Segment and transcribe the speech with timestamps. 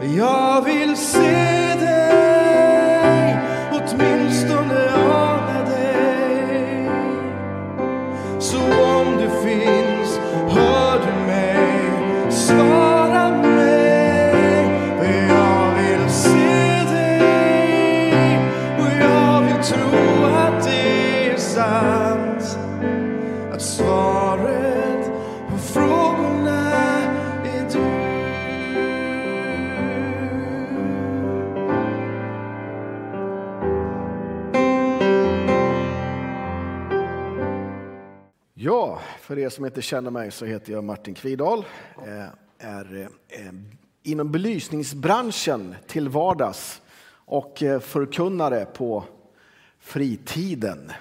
[0.00, 1.67] Jag vill se
[39.28, 41.64] för er som inte känner mig så heter jag Martin Kvidal.
[42.06, 42.26] Eh,
[42.58, 43.52] är eh, eh,
[44.02, 49.04] inom belysningsbranschen till vardags och förkunnare på
[49.78, 50.92] fritiden.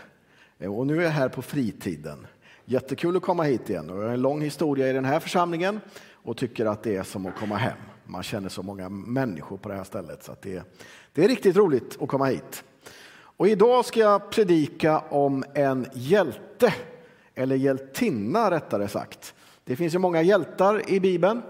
[0.59, 2.27] Och nu är jag här på fritiden.
[2.66, 3.90] Jättekul att komma hit igen.
[3.90, 5.80] Och jag har en lång historia i den här församlingen
[6.12, 7.78] och tycker att det är som att komma hem.
[8.05, 10.64] Man känner så många människor på det här stället så att det,
[11.14, 12.64] det är riktigt roligt att komma hit.
[13.38, 16.73] Och idag ska jag predika om en hjälte,
[17.38, 19.34] eller hjältinna rättare sagt.
[19.64, 21.42] Det finns ju många hjältar i Bibeln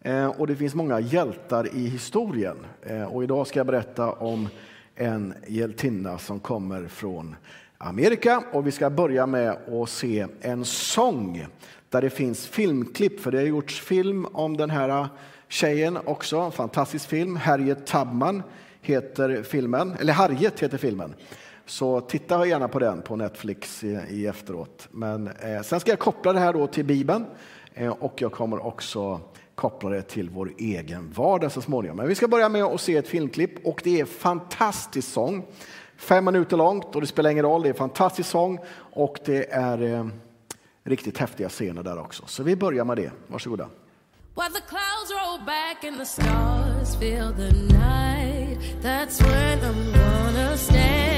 [0.00, 2.56] eh, och det finns många hjältar i historien.
[2.82, 4.48] Eh, och idag ska jag berätta om
[4.94, 7.36] en hjältinna som kommer från
[7.78, 11.46] Amerika och vi ska börja med att se en sång
[11.88, 15.06] där det finns filmklipp, för det har gjorts film om den här eh,
[15.48, 17.36] tjejen också, en fantastisk film.
[17.36, 18.42] Harriet Tubman
[18.80, 21.14] heter filmen, eller Harriet heter filmen.
[21.68, 24.88] Så titta gärna på den på Netflix i, i efteråt.
[24.90, 27.26] Men eh, sen ska jag koppla det här då till Bibeln
[27.74, 29.20] eh, och jag kommer också
[29.54, 31.96] koppla det till vår egen vardag så småningom.
[31.96, 35.46] Men vi ska börja med att se ett filmklipp och det är fantastisk sång.
[35.96, 38.58] Fem minuter långt och det spelar ingen roll, det är fantastisk sång
[38.92, 40.06] och det är eh,
[40.84, 42.22] riktigt häftiga scener där också.
[42.26, 43.10] Så vi börjar med det.
[43.26, 43.68] Varsågoda.
[44.36, 50.56] While the clouds roll back and the stars fill the night, that's when I'm gonna
[50.56, 51.17] stand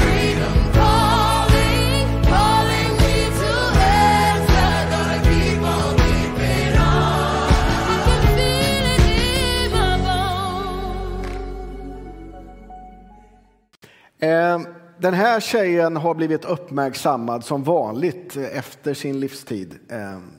[14.23, 14.65] Ehm,
[14.97, 19.79] den här tjejen har blivit uppmärksammad som vanligt efter sin livstid.
[19.89, 20.31] Ehm,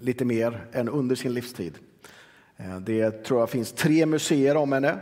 [0.00, 1.74] lite mer än under sin livstid.
[2.56, 4.98] Ehm, det tror jag finns tre museer om henne.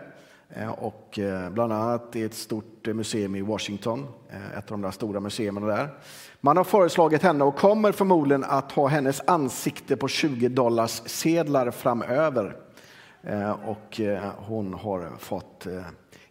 [0.48, 4.06] Eh, och eh, bland annat i ett stort eh, museum i Washington,
[4.58, 5.88] ett av de där stora museerna där.
[6.40, 11.70] Man har föreslagit henne och kommer förmodligen att ha hennes ansikte på 20 dollars sedlar
[11.70, 12.56] framöver.
[13.66, 14.00] Och
[14.36, 15.66] hon har fått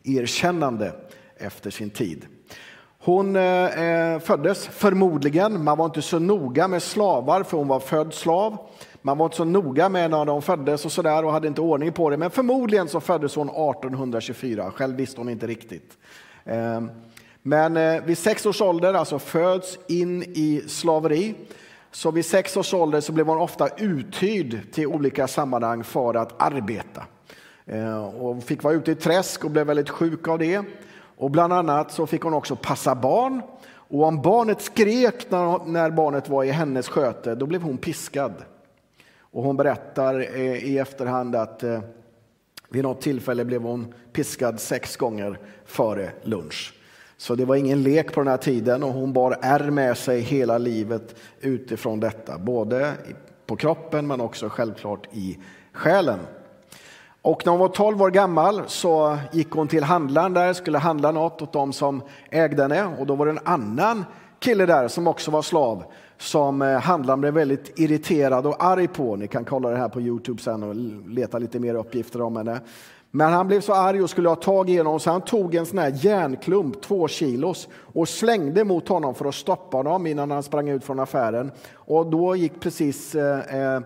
[0.03, 0.93] erkännande
[1.37, 2.25] efter sin tid.
[2.99, 3.33] Hon
[4.21, 8.57] föddes förmodligen, man var inte så noga med slavar för hon var född slav.
[9.05, 11.91] Man var inte så noga med när de föddes och sådär och hade inte ordning
[11.91, 12.17] på det.
[12.17, 15.97] Men förmodligen så föddes hon 1824, själv visste hon inte riktigt.
[16.45, 16.91] Ehm,
[17.41, 21.35] men eh, vid sex års ålder, alltså föds in i slaveri,
[21.91, 26.41] så vid sex års ålder så blev hon ofta uthyrd till olika sammanhang för att
[26.41, 27.03] arbeta.
[27.65, 30.61] Ehm, och fick vara ute i träsk och blev väldigt sjuk av det.
[31.17, 33.41] Och bland annat så fick hon också passa barn.
[33.67, 38.33] Och om barnet skrek när, när barnet var i hennes sköte, då blev hon piskad.
[39.35, 41.79] Och hon berättar eh, i efterhand att eh,
[42.69, 46.73] vid något tillfälle blev hon piskad sex gånger före lunch.
[47.17, 50.21] Så det var ingen lek på den här tiden och hon bar ärr med sig
[50.21, 52.37] hela livet utifrån detta.
[52.37, 52.91] Både
[53.45, 55.37] på kroppen men också självklart i
[55.73, 56.19] själen.
[57.21, 61.11] Och när hon var 12 år gammal så gick hon till handlaren där, skulle handla
[61.11, 62.95] något åt de som ägde henne.
[62.99, 64.05] Och då var det en annan
[64.39, 65.83] kille där som också var slav
[66.17, 69.15] som eh, handlaren blev väldigt irriterad och arg på.
[69.15, 70.75] Ni kan kolla det här på Youtube sen och
[71.09, 72.59] leta lite mer uppgifter om henne.
[73.11, 75.65] Men han blev så arg och skulle ha tag i honom så han tog en
[75.65, 80.43] sån här järnklump, två kilos, och slängde mot honom för att stoppa honom innan han
[80.43, 81.51] sprang ut från affären.
[81.73, 83.81] Och då gick precis eh, eh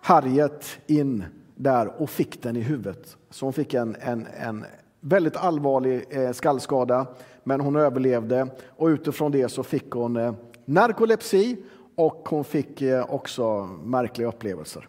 [0.00, 1.24] Harriet in
[1.54, 3.16] där och fick den i huvudet.
[3.30, 4.64] Så hon fick en, en, en
[5.00, 7.06] väldigt allvarlig eh, skallskada,
[7.44, 8.48] men hon överlevde.
[8.68, 10.34] Och utifrån det så fick hon eh,
[10.66, 11.56] narkolepsi
[11.94, 14.88] och hon fick eh, också märkliga upplevelser.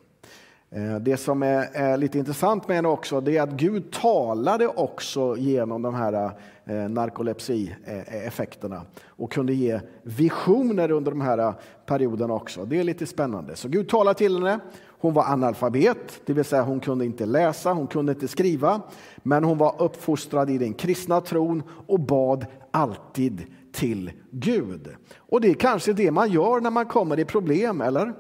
[0.70, 5.36] Eh, det som är, lite intressant med henne också, det är att Gud talade också
[5.38, 6.32] genom de här
[6.66, 11.54] eh, narkolepsieffekterna och kunde ge visioner under de här
[11.86, 12.66] perioderna också.
[12.66, 13.56] Det är lite spännande.
[13.56, 14.60] Så Gud talade till henne.
[15.00, 18.82] Hon var analfabet, det vill säga hon kunde inte läsa, hon kunde inte skriva,
[19.18, 24.96] men hon var uppfostrad i den kristna tron och bad alltid till Gud.
[25.16, 28.14] Och det är kanske det man gör när man kommer i problem, eller?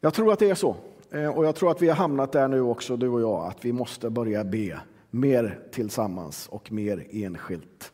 [0.00, 0.76] Jag tror att det är så.
[1.10, 3.64] Eh, och jag tror att vi har hamnat där nu också, du och jag, att
[3.64, 4.80] vi måste börja be
[5.10, 7.92] mer tillsammans och mer enskilt.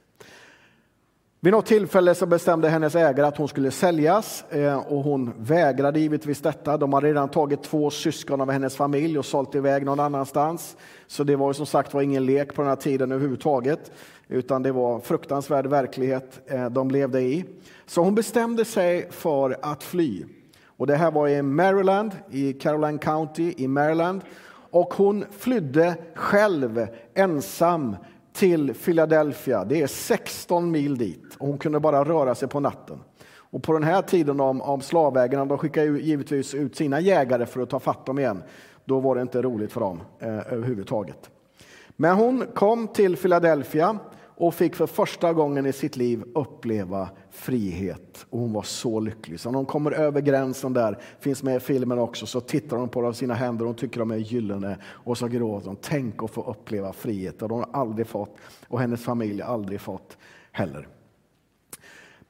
[1.40, 6.00] Vid något tillfälle så bestämde hennes ägare att hon skulle säljas eh, och hon vägrade
[6.00, 6.76] givetvis detta.
[6.76, 10.76] De hade redan tagit två syskon av hennes familj och sålt iväg någon annanstans.
[11.06, 13.90] Så det var som sagt var ingen lek på den här tiden överhuvudtaget,
[14.28, 17.44] utan det var fruktansvärd verklighet eh, de levde i.
[17.86, 20.24] Så hon bestämde sig för att fly.
[20.66, 24.20] Och det här var i Maryland, i Caroline County i Maryland.
[24.70, 27.96] Och hon flydde själv ensam
[28.38, 29.64] till Philadelphia.
[29.64, 32.98] Det är 16 mil dit och hon kunde bara röra sig på natten.
[33.50, 37.46] Och på den här tiden om, om slavägarna, de skickade ju givetvis ut sina jägare
[37.46, 38.42] för att ta fatt dem igen.
[38.84, 41.30] Då var det inte roligt för dem eh, överhuvudtaget.
[41.96, 43.98] Men hon kom till Philadelphia
[44.40, 48.26] och fick för första gången i sitt liv uppleva frihet.
[48.30, 49.40] Och hon var så lycklig.
[49.40, 52.88] Så när hon kommer över gränsen där, finns med i filmen också, så tittar hon
[52.88, 54.76] på sina händer och tycker de är gyllene.
[54.84, 55.76] Och så gråter hon.
[55.80, 57.42] Tänk att få uppleva frihet.
[57.42, 58.36] Och de har aldrig fått,
[58.68, 60.16] och hennes familj har aldrig fått
[60.52, 60.88] heller.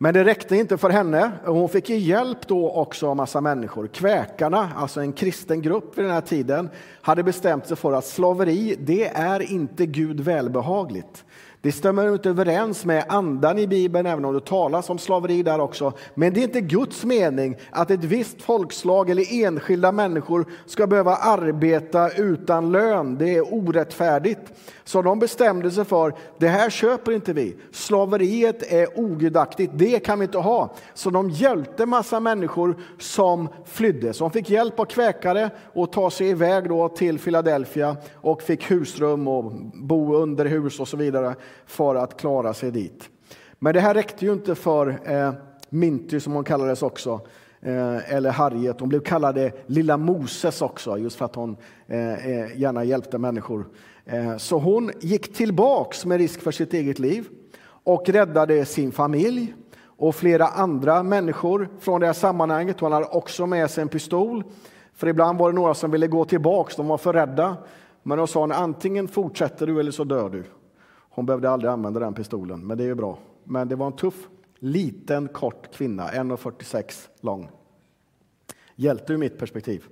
[0.00, 1.32] Men det räckte inte för henne.
[1.44, 3.86] Hon fick ju hjälp då också av massa människor.
[3.86, 6.70] Kväkarna, alltså en kristen grupp vid den här tiden,
[7.02, 11.24] hade bestämt sig för att slaveri, det är inte Gud välbehagligt.
[11.60, 15.60] Det stämmer inte överens med andan i Bibeln, även om det talas om slaveri där
[15.60, 15.92] också.
[16.14, 21.16] Men det är inte Guds mening att ett visst folkslag eller enskilda människor ska behöva
[21.16, 23.18] arbeta utan lön.
[23.18, 24.40] Det är orättfärdigt.
[24.84, 27.56] Så de bestämde sig för, det här köper inte vi.
[27.72, 30.74] Slaveriet är ogudaktigt, det kan vi inte ha.
[30.94, 34.12] Så de hjälpte massa människor som flydde.
[34.12, 38.70] Så de fick hjälp av kväkare att ta sig iväg då till Philadelphia och fick
[38.70, 41.34] husrum och bo under hus och så vidare
[41.66, 43.10] för att klara sig dit.
[43.58, 45.32] Men det här räckte ju inte för eh,
[45.68, 47.20] Minty, som hon kallades också,
[47.60, 48.80] eh, eller Harriet.
[48.80, 51.56] Hon blev kallad Lilla Moses också, just för att hon
[51.86, 53.66] eh, eh, gärna hjälpte människor.
[54.04, 57.28] Eh, så hon gick tillbaks med risk för sitt eget liv
[57.84, 59.54] och räddade sin familj
[59.84, 62.80] och flera andra människor från det här sammanhanget.
[62.80, 64.44] Hon hade också med sig en pistol,
[64.94, 67.56] för ibland var det några som ville gå tillbaks, de var för rädda.
[68.02, 70.44] Men då sa hon antingen fortsätter du eller så dör du.
[71.18, 73.18] Hon behövde aldrig använda den pistolen, men det är ju bra.
[73.44, 74.28] Men det var en tuff,
[74.58, 77.50] liten, kort kvinna, 1,46 lång.
[78.74, 79.84] Hjälte ur mitt perspektiv.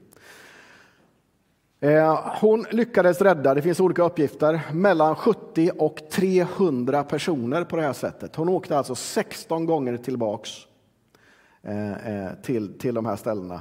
[1.81, 7.82] Eh, hon lyckades rädda, det finns olika uppgifter, mellan 70 och 300 personer på det
[7.82, 8.37] här sättet.
[8.37, 10.50] Hon åkte alltså 16 gånger tillbaks
[11.62, 13.61] eh, eh, till, till de här ställena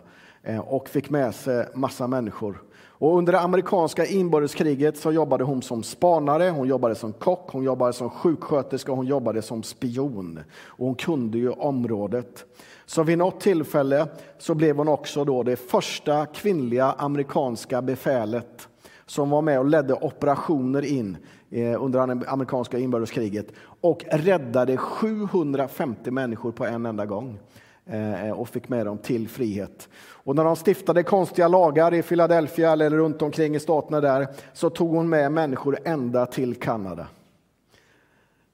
[0.66, 2.62] och fick med sig massa människor.
[2.98, 7.64] Och under det amerikanska inbördeskriget så jobbade hon som spanare, hon jobbade som kock, hon
[7.64, 10.40] jobbade som sjuksköterska och hon jobbade som spion.
[10.66, 12.46] Och hon kunde ju området.
[12.86, 14.08] Så vid något tillfälle
[14.38, 18.68] så blev hon också då det första kvinnliga amerikanska befälet
[19.06, 21.18] som var med och ledde operationer in
[21.52, 23.48] eh, under det amerikanska inbördeskriget
[23.82, 27.40] och räddade 750 människor på en enda gång
[27.88, 29.90] Eh, och fick med dem till frihet.
[29.98, 34.70] Och när de stiftade konstiga lagar i Philadelphia eller runt omkring i staterna där så
[34.70, 37.08] tog hon med människor ända till Kanada.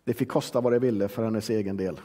[0.03, 1.99] Det fick kosta vad det ville för hennes egen del.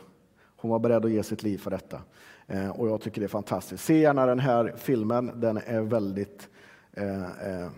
[0.56, 2.00] Hon var beredd att ge sitt liv för detta.
[2.46, 3.84] Eh, och jag tycker det är fantastiskt.
[3.84, 5.40] Se gärna den här filmen.
[5.40, 6.48] Den är väldigt
[6.92, 7.68] eh, eh,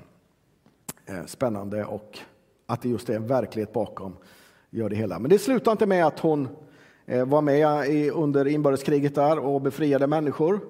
[1.07, 2.19] eh, spännande och
[2.67, 4.17] att det just är en verklighet bakom
[4.71, 5.19] gör det hela.
[5.19, 6.49] Men det slutar inte med att hon
[7.11, 10.61] Eh, var med i, under inbördeskriget där och befriade människor.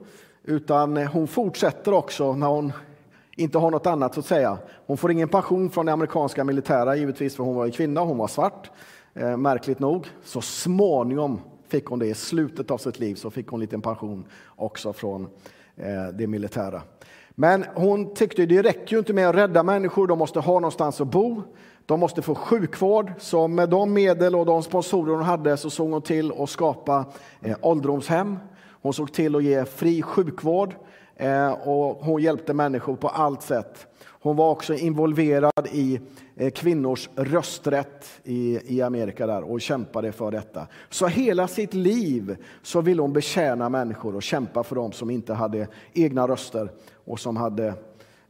[0.44, 2.72] Utan eh, hon fortsätter också när hon
[3.36, 4.58] inte har något annat så att säga.
[4.86, 8.18] Hon får ingen pension från det amerikanska militära givetvis för hon var en kvinna, hon
[8.18, 8.70] var svart.
[9.14, 10.06] Eh, märkligt nog.
[10.24, 12.06] Så småningom fick hon det.
[12.06, 14.24] I slutet av sitt liv så fick hon en liten pension
[14.56, 15.28] också från
[15.76, 16.82] eh, det militära.
[17.30, 21.00] Men hon tyckte det räcker ju inte med att rädda människor, de måste ha någonstans
[21.00, 21.42] att bo.
[21.88, 25.90] De måste få sjukvård, så med de medel och de sponsorer hon hade så såg
[25.90, 27.04] hon till att skapa
[27.40, 28.38] eh, ålderdomshem.
[28.82, 30.74] Hon såg till att ge fri sjukvård
[31.16, 33.86] eh, och hon hjälpte människor på allt sätt.
[34.06, 36.00] Hon var också involverad i
[36.36, 40.66] eh, kvinnors rösträtt i, i Amerika där och kämpade för detta.
[40.90, 45.34] Så hela sitt liv så ville hon betjäna människor och kämpa för dem som inte
[45.34, 46.70] hade egna röster
[47.04, 47.74] och som hade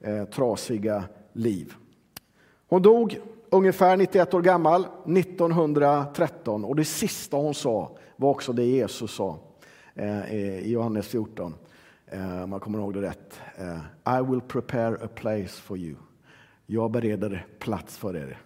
[0.00, 1.74] eh, trasiga liv.
[2.70, 3.18] Hon dog
[3.50, 9.38] ungefär 91 år gammal 1913 och det sista hon sa var också det Jesus sa
[9.94, 11.54] eh, i Johannes 14.
[12.06, 13.40] Eh, om jag kommer ihåg det rätt.
[13.56, 15.96] Eh, I will prepare a place for you.
[16.66, 18.38] Jag bereder plats för er,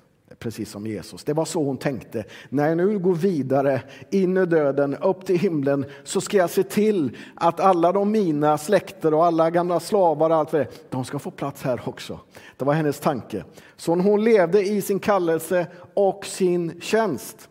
[0.42, 1.24] precis som Jesus.
[1.24, 2.24] Det var så hon tänkte.
[2.48, 6.62] När jag nu går vidare in i döden, upp till himlen, så ska jag se
[6.62, 11.04] till att alla de mina släkter och alla gamla slavar och allt för det, de
[11.04, 12.20] ska få plats här också.
[12.56, 13.44] Det var hennes tanke.
[13.76, 17.48] Så hon levde i sin kallelse och sin tjänst.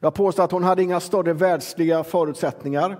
[0.00, 2.96] Jag påstår att hon hade inga större världsliga förutsättningar.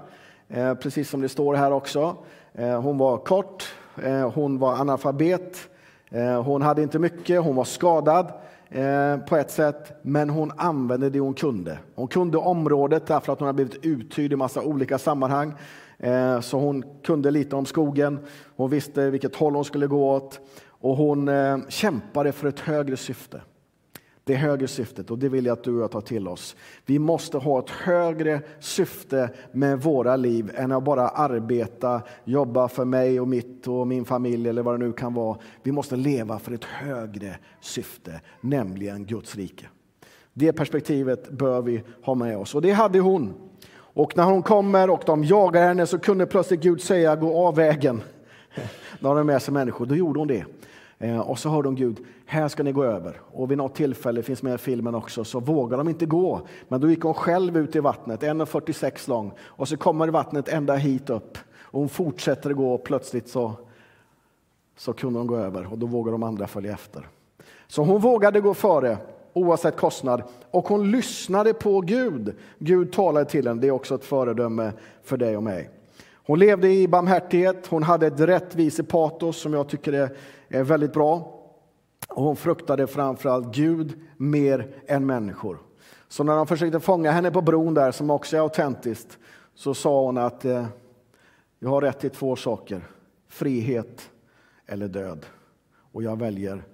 [0.49, 2.17] Eh, precis som det står här också.
[2.55, 5.69] Eh, hon var kort, eh, hon var analfabet,
[6.45, 8.33] hon hade inte mycket, hon var skadad
[8.71, 11.79] Eh, på ett sätt, men hon använde det hon kunde.
[11.95, 15.55] Hon kunde området därför att hon hade blivit uthyrd i massa olika sammanhang.
[15.99, 18.19] Eh, så hon kunde lite om skogen,
[18.57, 22.97] hon visste vilket håll hon skulle gå åt och hon eh, kämpade för ett högre
[22.97, 23.41] syfte
[24.27, 26.57] det högre syftet och det vill jag att du och jag tar till oss.
[26.87, 32.85] Vi måste ha ett högre syfte med våra liv än att bara arbeta, jobba för
[32.85, 35.39] mig och mitt och min familj eller vad det nu kan vara.
[35.63, 39.67] Vi måste leva för ett högre syfte, nämligen Guds rike.
[40.33, 43.35] Det perspektivet bör vi ha med oss och det hade hon.
[43.77, 47.57] Och när hon kommer och de jagar henne så kunde plötsligt Gud säga gå av
[47.57, 48.03] vägen.
[49.01, 50.45] När de med sig människor, då gjorde hon det.
[50.99, 53.21] Eh, och så hör de Gud, här ska ni gå över.
[53.33, 56.41] Och vid något tillfälle, finns med i filmen också, så vågar de inte gå.
[56.69, 59.33] Men då gick hon själv ut i vattnet, 1,46 lång.
[59.41, 61.39] Och så kommer vattnet ända hit upp.
[61.59, 63.53] Och hon fortsätter gå och plötsligt så,
[64.77, 67.09] så kunde hon gå över och då vågar de andra följa efter.
[67.67, 68.99] Så hon vågade gå före
[69.33, 72.35] oavsett kostnad och hon lyssnade på Gud.
[72.59, 74.73] Gud talade till henne, det är också ett föredöme
[75.03, 75.71] för dig och mig.
[76.27, 80.11] Hon levde i barmhärtighet, hon hade ett rättvisepatos som jag tycker
[80.49, 81.33] är väldigt bra.
[82.09, 85.59] Och hon fruktade framförallt Gud mer än människor.
[86.09, 89.19] Så när de försökte fånga henne på bron där, som också är autentiskt,
[89.55, 90.67] så sa hon att eh,
[91.59, 92.87] jag har rätt till två saker,
[93.29, 94.11] frihet
[94.67, 95.27] eller död.
[95.93, 96.65] Och jag väljer,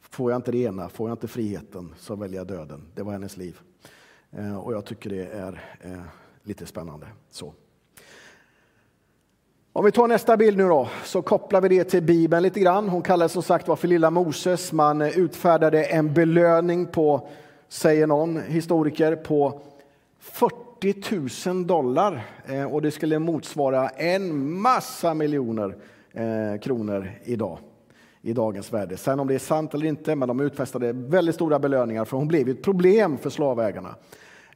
[0.00, 2.86] får jag inte det ena, får jag inte friheten, så väljer jag döden.
[2.94, 3.60] Det var hennes liv.
[4.30, 6.02] Eh, och jag tycker det är eh,
[6.42, 7.06] lite spännande.
[7.30, 7.52] så.
[9.76, 12.88] Om vi tar nästa bild nu då, så kopplar vi det till Bibeln lite grann.
[12.88, 14.72] Hon kallades som sagt var för lilla Moses.
[14.72, 17.28] Man utfärdade en belöning på,
[17.68, 19.60] säger någon historiker, på
[20.18, 22.26] 40 000 dollar.
[22.46, 25.76] Eh, och det skulle motsvara en massa miljoner
[26.12, 27.58] eh, kronor idag
[28.22, 28.96] i dagens värde.
[28.96, 32.28] Sen om det är sant eller inte, men de utfästade väldigt stora belöningar för hon
[32.28, 33.94] blev ett problem för slavägarna.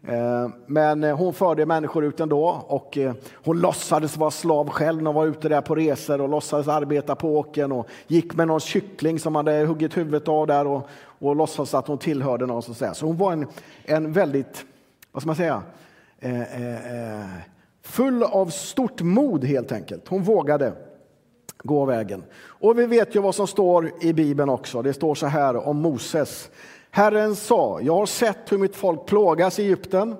[0.07, 5.02] Eh, men eh, hon förde människor ut ändå och eh, hon låtsades vara slav själv
[5.02, 8.47] när hon var ute där på resor och låtsades arbeta på åken och gick med
[8.47, 10.88] någon kyckling som hade huggit huvudet av där och,
[11.19, 12.62] och låtsades att hon tillhörde någon.
[12.62, 13.47] Så, så hon var en,
[13.85, 14.64] en väldigt,
[15.12, 15.62] vad ska man säga,
[17.83, 20.09] full av stort mod helt enkelt.
[20.09, 20.73] Hon vågade
[21.62, 22.23] gå vägen.
[22.40, 24.83] Och vi vet ju vad som står i Bibeln också.
[24.83, 26.50] Det står så här om Moses.
[26.90, 30.16] Herren sa, jag har sett hur mitt folk plågas i Egypten.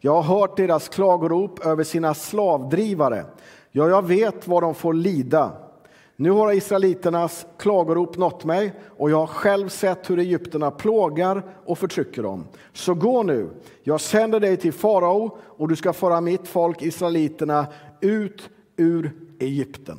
[0.00, 3.24] Jag har hört deras klagorop över sina slavdrivare.
[3.70, 5.52] Ja, jag vet vad de får lida.
[6.16, 11.78] Nu har israeliternas klagorop nått mig och jag har själv sett hur egyptierna plågar och
[11.78, 12.46] förtrycker dem.
[12.72, 13.50] Så gå nu,
[13.82, 17.66] jag sänder dig till farao och du ska föra mitt folk israeliterna
[18.00, 19.98] ut ur Egypten.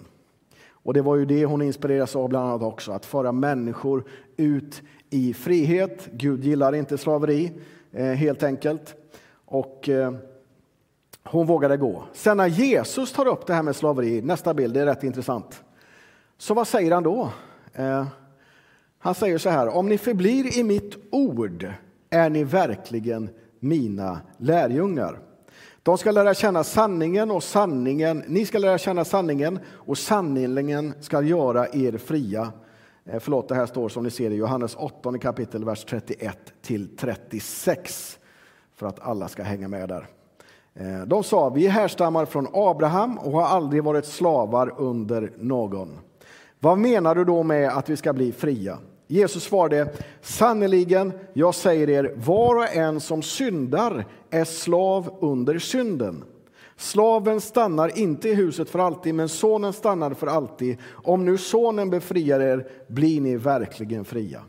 [0.84, 4.04] Och det var ju det hon inspireras av bland annat också, att föra människor
[4.38, 6.10] ut i frihet.
[6.12, 7.52] Gud gillar inte slaveri,
[7.92, 8.96] eh, helt enkelt.
[9.46, 10.14] Och eh,
[11.24, 12.04] hon vågade gå.
[12.14, 15.64] Sen när Jesus tar upp det här med slaveri, nästa bild, det är rätt intressant.
[16.38, 17.30] Så vad säger han då?
[17.74, 18.06] Eh,
[19.00, 21.74] han säger så här, om ni förblir i mitt ord
[22.10, 25.20] är ni verkligen mina lärjungar.
[25.84, 31.22] De ska lära känna sanningen och sanningen, ni ska lära känna sanningen och sanningen ska
[31.22, 32.52] göra er fria.
[33.06, 36.98] Eh, förlåt, det här står som ni ser i Johannes 8 kapitel, vers 31 till
[36.98, 38.20] 36.
[38.76, 40.08] För att alla ska hänga med där.
[40.74, 46.00] Eh, de sa, vi härstammar från Abraham och har aldrig varit slavar under någon.
[46.60, 48.78] Vad menar du då med att vi ska bli fria?
[49.14, 49.88] Jesus svarade,
[50.22, 56.24] sannerligen, jag säger er, var och en som syndar är slav under synden.
[56.78, 60.78] Slaven stannar inte i huset för alltid, men sonen stannar för alltid.
[60.92, 64.42] Om nu sonen befriar er blir ni verkligen fria.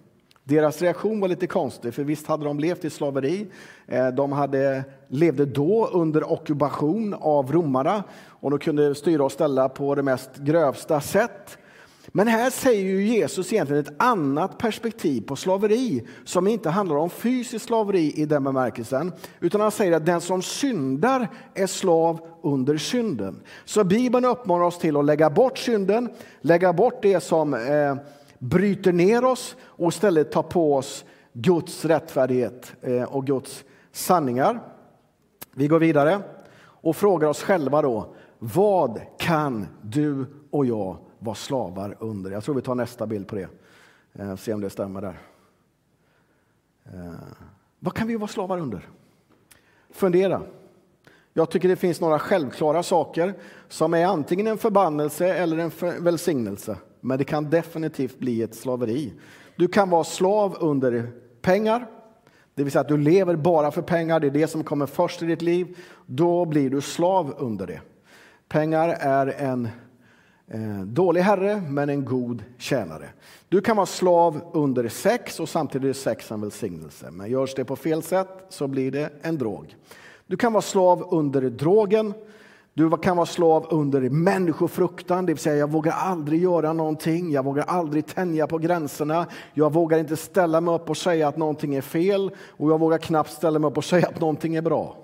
[0.44, 3.47] Deras reaktion var lite konstig, för visst hade de levt i slaveri.
[3.87, 9.68] Eh, de hade, levde då under ockupation av romarna och de kunde styra och ställa
[9.68, 11.59] på det mest grövsta sätt.
[12.16, 17.11] Men här säger ju Jesus egentligen ett annat perspektiv på slaveri som inte handlar om
[17.11, 22.76] fysiskt slaveri i den bemärkelsen, utan han säger att den som syndar är slav under
[22.76, 23.42] synden.
[23.64, 27.97] Så Bibeln uppmanar oss till att lägga bort synden, lägga bort det som eh,
[28.38, 34.61] bryter ner oss och istället ta på oss Guds rättfärdighet eh, och Guds sanningar.
[35.54, 36.21] Vi går vidare
[36.59, 42.31] och frågar oss själva då, vad kan du och jag vara slavar under?
[42.31, 43.49] Jag tror vi tar nästa bild på det,
[44.12, 45.19] eh, se om det stämmer där.
[46.85, 47.14] Eh,
[47.78, 48.88] vad kan vi vara slavar under?
[49.90, 50.43] Fundera.
[51.33, 53.35] Jag tycker det finns några självklara saker
[53.69, 56.76] som är antingen en förbannelse eller en välsignelse.
[57.00, 59.12] Men det kan definitivt bli ett slaveri.
[59.57, 61.87] Du kan vara slav under pengar,
[62.54, 65.23] det vill säga att du lever bara för pengar, det är det som kommer först
[65.23, 65.76] i ditt liv.
[66.07, 67.81] Då blir du slav under det.
[68.49, 69.69] Pengar är en
[70.48, 73.08] Eh, dålig herre, men en god tjänare.
[73.48, 77.10] Du kan vara slav under sex och samtidigt är sex en välsignelse.
[77.10, 79.76] Men görs det på fel sätt så blir det en drog.
[80.26, 82.14] Du kan vara slav under drogen.
[82.76, 87.44] Du kan vara slav under människofruktan, det vill säga jag vågar aldrig göra någonting, jag
[87.44, 91.74] vågar aldrig tänja på gränserna, jag vågar inte ställa mig upp och säga att någonting
[91.74, 94.96] är fel och jag vågar knappt ställa mig upp och säga att någonting är bra.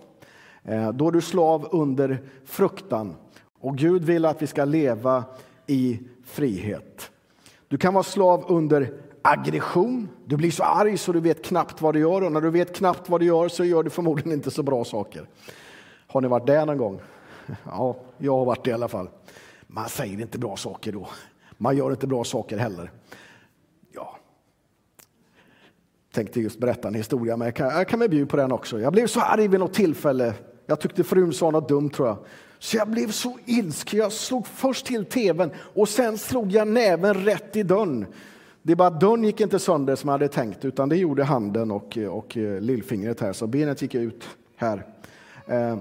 [0.65, 3.15] Eh, då är du slav under fruktan
[3.61, 5.25] och Gud vill att vi ska leva
[5.67, 7.11] i frihet.
[7.69, 10.09] Du kan vara slav under aggression.
[10.25, 12.77] Du blir så arg så du vet knappt vad du gör och när du vet
[12.77, 15.29] knappt vad du gör så gör du förmodligen inte så bra saker.
[16.07, 17.01] Har ni varit där någon gång?
[17.65, 19.09] Ja, jag har varit det i alla fall.
[19.67, 21.09] Man säger inte bra saker då.
[21.59, 22.91] Man gör inte bra saker heller.
[23.93, 24.17] Ja.
[26.13, 28.81] Tänkte just berätta en historia, men jag kan, jag kan bjuda på den också.
[28.81, 30.35] Jag blev så arg vid något tillfälle.
[30.67, 32.19] Jag tyckte frun sa något dumt tror jag.
[32.63, 33.99] Så jag blev så ilsken.
[33.99, 38.07] Jag slog först till tvn och sen slog jag näven rätt i dörren.
[38.63, 41.71] Det är bara dörren gick inte sönder som jag hade tänkt, utan det gjorde handen
[41.71, 44.87] och, och eh, lillfingret här, så benet gick ut här.
[45.47, 45.79] Eh,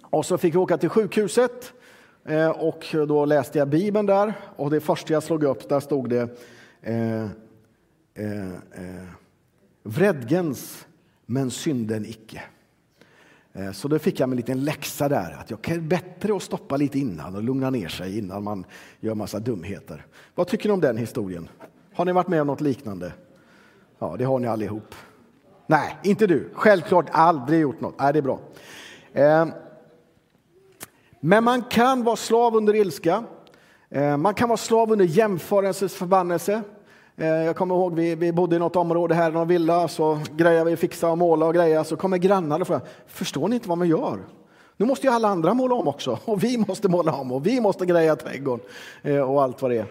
[0.00, 1.72] och så fick vi åka till sjukhuset
[2.24, 6.08] eh, och då läste jag Bibeln där och det första jag slog upp, där stod
[6.08, 6.28] det
[6.82, 7.22] eh,
[8.14, 9.08] eh, eh,
[9.82, 10.86] vredgens
[11.26, 12.42] men synden icke.
[13.54, 16.76] Eh, så då fick jag en liten läxa där, att jag kan bättre att stoppa
[16.76, 18.64] lite innan och lugna ner sig innan man
[19.00, 20.06] gör massa dumheter.
[20.34, 21.48] Vad tycker ni om den historien?
[21.94, 23.12] Har ni varit med om något liknande?
[23.98, 24.94] Ja, det har ni allihop.
[25.66, 26.50] Nej, inte du.
[26.52, 27.94] Självklart aldrig gjort något.
[27.98, 28.40] Nej, det är bra.
[29.12, 29.46] Eh,
[31.20, 33.24] men man kan vara slav under ilska.
[33.88, 36.62] Eh, man kan vara slav under jämförelsens förbannelse.
[37.22, 40.20] Eh, jag kommer ihåg vi, vi bodde i något område här i någon villa, så
[40.36, 43.68] grejade vi, fixa och måla och greja, så kommer grannar och frågar, förstår ni inte
[43.68, 44.18] vad man gör?
[44.76, 47.60] Nu måste ju alla andra måla om också, och vi måste måla om, och vi
[47.60, 48.66] måste greja trädgården
[49.02, 49.86] eh, och allt vad det är.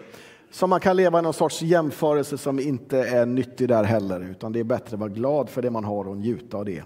[0.50, 4.52] Så man kan leva i någon sorts jämförelse som inte är nyttig där heller, utan
[4.52, 6.82] det är bättre att vara glad för det man har och njuta av det.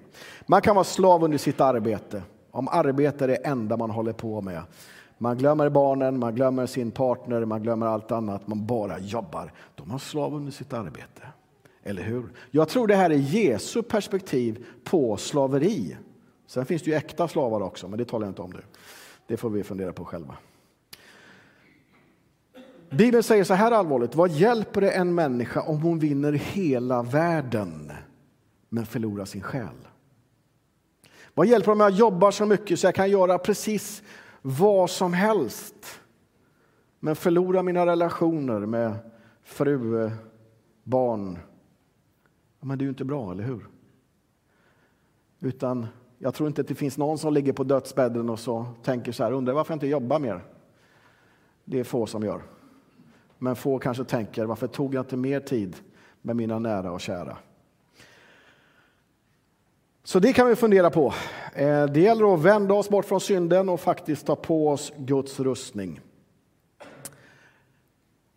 [0.46, 2.22] Man kan vara slav under sitt arbete.
[2.50, 4.62] Om arbete är det enda man håller på med.
[5.18, 9.52] Man glömmer barnen, man glömmer sin partner, man glömmer allt annat, man bara jobbar.
[9.74, 11.22] De har slav under sitt arbete.
[11.83, 12.24] Eller hur?
[12.50, 15.96] Jag tror det här är Jesu perspektiv på slaveri.
[16.46, 18.62] Sen finns det ju äkta slavar också, men det talar jag inte om nu.
[19.26, 20.37] Det får vi fundera på själva.
[22.90, 24.14] Bibeln säger så här allvarligt.
[24.14, 27.92] Vad hjälper det en människa om hon vinner hela världen
[28.68, 29.88] men förlorar sin själ?
[31.35, 34.02] Vad hjälper det om jag jobbar så mycket så jag kan göra precis
[34.48, 36.00] vad som helst
[37.00, 38.94] men förlora mina relationer med
[39.42, 40.12] fru, eh,
[40.82, 41.38] barn?
[42.61, 43.66] men det är ju inte bra, eller hur?
[45.40, 45.87] Utan
[46.18, 49.24] jag tror inte att det finns någon som ligger på dödsbädden och så tänker så
[49.24, 50.44] här, undrar varför jag inte jobbar mer.
[51.64, 52.42] Det är få som gör.
[53.38, 55.76] Men få kanske tänker, varför tog jag inte mer tid
[56.22, 57.37] med mina nära och kära?
[60.07, 61.14] Så det kan vi fundera på.
[61.55, 65.40] Eh, det gäller att vända oss bort från synden och faktiskt ta på oss Guds
[65.40, 66.01] rustning.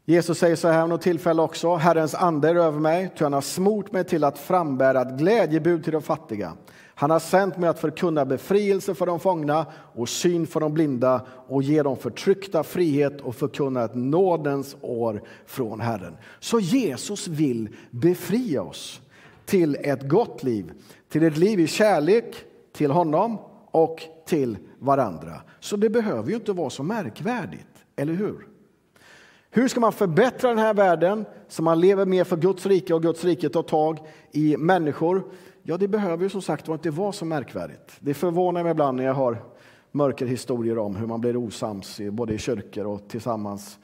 [0.06, 1.76] Jesus säger så här något tillfälle också.
[1.76, 5.84] Herrens ande är över mig, ty han har smort mig till att frambära ett glädjebud
[5.84, 6.54] till de fattiga.
[6.96, 11.22] Han har sänt mig att förkunna befrielse för de fångna och syn för de blinda
[11.48, 16.18] och ge de förtryckta frihet och förkunna ett nådens år från Herren.
[16.40, 19.02] Så Jesus vill befria oss
[19.46, 20.72] till ett gott liv
[21.10, 22.36] till ett liv i kärlek
[22.72, 23.38] till honom
[23.72, 25.41] och till varandra.
[25.60, 28.48] Så det behöver ju inte vara så märkvärdigt, eller hur?
[29.52, 33.02] Hur ska man förbättra den här världen så man lever mer för Guds rike och
[33.02, 34.00] Guds rike tar tag
[34.32, 35.24] i människor?
[35.63, 37.98] Ja, det behöver ju som sagt var inte vara så märkvärdigt.
[38.00, 39.43] Det förvånar mig ibland när jag har
[39.91, 43.80] mörkerhistorier om hur man blir osams både i kyrkor och tillsammans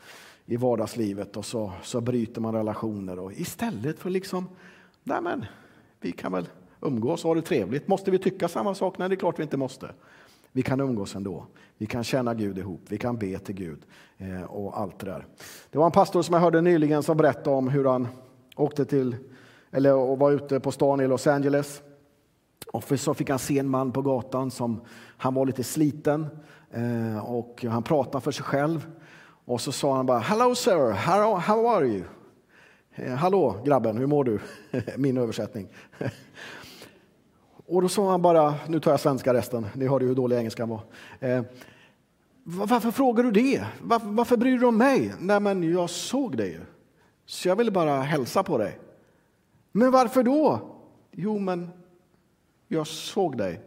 [0.46, 3.20] i vardagslivet och så, så bryter man relationer.
[3.20, 4.50] Och istället för liksom,
[5.04, 5.46] nej men,
[6.02, 6.48] vi kan väl
[6.82, 7.88] umgås och ha det trevligt.
[7.88, 8.98] Måste vi tycka samma sak?
[8.98, 9.90] Nej, det är klart vi inte måste.
[10.52, 11.46] Vi kan umgås ändå.
[11.78, 12.82] Vi kan känna Gud ihop.
[12.88, 13.86] Vi kan be till Gud
[14.18, 15.26] eh, och allt det där.
[15.72, 18.08] Det var en pastor som jag hörde nyligen som berättade om hur han
[18.56, 19.16] åkte till,
[19.72, 21.82] eller var ute på stan i Los Angeles.
[22.74, 24.82] Och så fick han se en man på gatan som
[25.18, 26.28] han var lite sliten
[26.72, 28.88] eh, och han pratade för sig själv.
[29.46, 32.04] Och så sa han bara Hello sir, how, how are you?
[32.96, 34.40] Eh, Hallå grabben, hur mår du?
[34.98, 35.68] Min översättning.
[37.68, 40.70] Och då sa han bara, nu tar jag svenska resten, ni hörde hur dålig engelskan
[40.70, 40.80] var.
[41.20, 41.44] Eh,
[42.44, 43.66] varför frågar du det?
[43.82, 45.14] Varför, varför bryr du dig om mig?
[45.20, 46.62] Nej, men jag såg dig ju.
[47.26, 48.80] Så jag ville bara hälsa på dig.
[49.72, 50.60] Men varför då?
[51.12, 51.70] Jo, men
[52.68, 53.62] jag såg dig.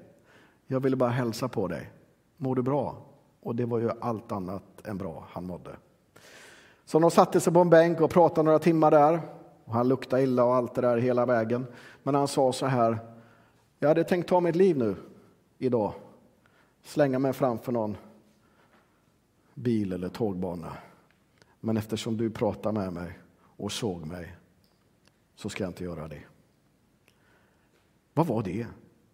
[0.66, 1.90] Jag ville bara hälsa på dig.
[2.36, 2.96] Mår du bra?
[3.42, 5.70] Och det var ju allt annat än bra han mådde.
[6.84, 9.20] Så de satte sig på en bänk och pratade några timmar där.
[9.64, 11.66] Och han luktade illa och allt det där hela vägen.
[12.02, 12.98] Men han sa så här.
[13.78, 14.96] Jag hade tänkt ta mitt liv nu,
[15.58, 15.94] idag.
[16.82, 17.96] Slänga mig framför någon
[19.54, 20.76] bil eller tågbana.
[21.60, 24.36] Men eftersom du pratade med mig och såg mig
[25.34, 26.22] så ska jag inte göra det.
[28.14, 28.66] Vad var det?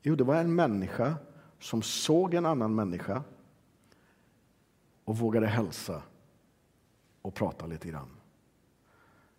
[0.03, 1.15] Jo, det var en människa
[1.59, 3.23] som såg en annan människa
[5.05, 6.03] och vågade hälsa
[7.23, 8.11] och prata lite grann.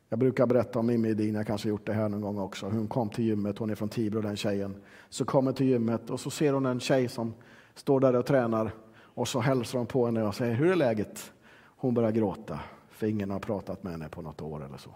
[0.10, 2.66] Jag brukar berätta om Mimmi Edin, jag kanske gjort det här någon gång också.
[2.66, 4.76] Hon kom till gymmet, hon är från Tibro den tjejen.
[5.10, 7.34] Så kommer till gymmet och så ser hon en tjej som
[7.76, 11.32] står där och tränar och så hälsar hon på henne och säger hur är läget?
[11.78, 14.90] Hon börjar gråta för ingen har pratat med henne på något år eller så.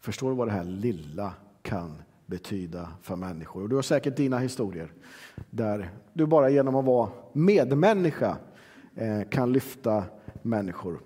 [0.00, 3.62] Förstår du vad det här lilla kan betyda för människor?
[3.62, 4.92] Och du har säkert dina historier
[5.50, 8.36] där du bara genom att vara medmänniska
[8.94, 10.04] eh, kan lyfta
[10.42, 11.00] människor.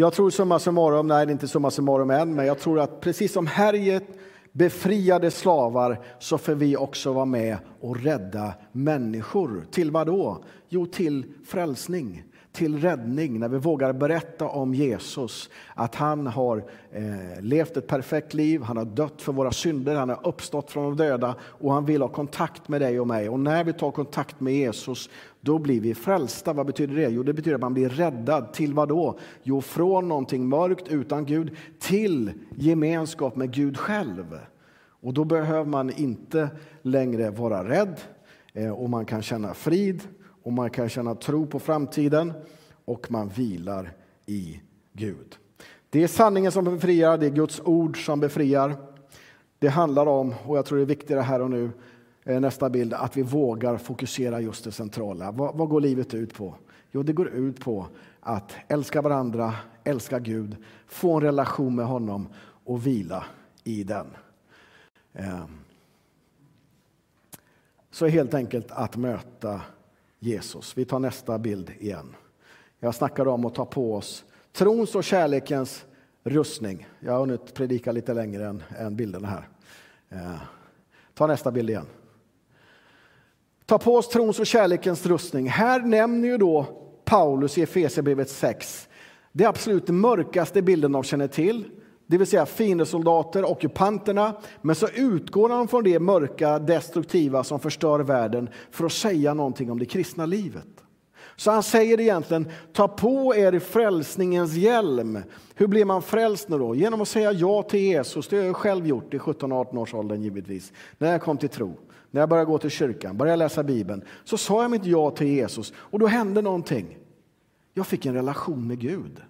[0.00, 3.00] Jag tror summa summarum, nej det är inte summa summarum än, men jag tror att
[3.00, 4.04] precis som Härjet
[4.52, 9.66] befriade slavar så får vi också vara med och rädda människor.
[9.70, 10.44] Till vad då?
[10.68, 15.50] Jo, till frälsning, till räddning när vi vågar berätta om Jesus.
[15.74, 20.08] Att han har eh, levt ett perfekt liv, han har dött för våra synder, han
[20.08, 23.28] har uppstått från de döda och han vill ha kontakt med dig och mig.
[23.28, 26.52] Och när vi tar kontakt med Jesus då blir vi frälsta.
[26.52, 27.08] Vad betyder det?
[27.08, 28.52] Jo, det betyder att man blir räddad.
[28.52, 29.18] Till vad då?
[29.42, 34.38] Jo, från någonting mörkt utan Gud till gemenskap med Gud själv.
[35.02, 36.48] Och då behöver man inte
[36.82, 38.00] längre vara rädd
[38.52, 40.02] eh, och man kan känna frid
[40.42, 42.32] och man kan känna tro på framtiden
[42.84, 43.92] och man vilar
[44.26, 44.60] i
[44.92, 45.36] Gud.
[45.90, 48.76] Det är sanningen som befriar, det är Guds ord som befriar.
[49.58, 51.70] Det handlar om, och jag tror det är viktigare här och nu,
[52.30, 55.30] Eh, nästa bild, att vi vågar fokusera just det centrala.
[55.30, 56.54] Vad, vad, går livet ut på?
[56.90, 57.86] Jo, det går ut på
[58.20, 62.28] att älska varandra, älska Gud, få en relation med honom
[62.64, 63.24] och vila
[63.64, 64.06] i den.
[65.12, 65.44] Eh,
[67.90, 69.60] så helt enkelt att möta
[70.18, 70.78] Jesus.
[70.78, 72.16] Vi tar nästa bild igen.
[72.80, 75.84] Jag snackade om att ta på oss trons och kärlekens
[76.22, 76.88] rustning.
[77.00, 79.48] Jag har hunnit predika lite längre än, än bilderna här.
[80.08, 80.40] Eh,
[81.14, 81.86] ta nästa bild igen.
[83.70, 85.48] Ta på oss trons och kärlekens rustning.
[85.48, 86.66] Här nämner ju då
[87.04, 88.88] Paulus i Efesierbrevet 6
[89.32, 91.64] det absolut mörkaste bilden de känner till,
[92.06, 94.36] det vill säga fiendesoldater, ockupanterna.
[94.62, 99.70] Men så utgår han från det mörka, destruktiva som förstör världen för att säga någonting
[99.70, 100.68] om det kristna livet.
[101.40, 105.18] Så han säger egentligen, ta på er frälsningens hjälm.
[105.54, 106.74] Hur blir man frälst nu då?
[106.74, 108.28] Genom att säga ja till Jesus.
[108.28, 111.76] Det har jag själv gjort i 17-18 års åldern givetvis, när jag kom till tro.
[112.10, 115.26] När jag började gå till kyrkan, började läsa Bibeln, så sa jag mitt ja till
[115.26, 116.98] Jesus och då hände någonting.
[117.74, 119.22] Jag fick en relation med Gud.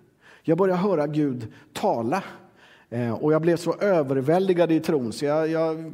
[0.43, 2.23] Jag började höra Gud tala
[2.89, 5.93] eh, och jag blev så överväldigad i tron så jag, jag